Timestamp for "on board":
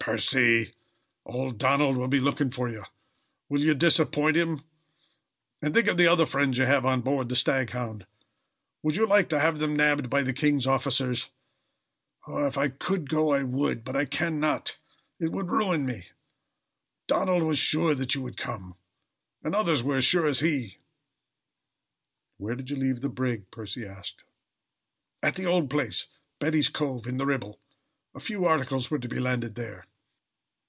6.86-7.28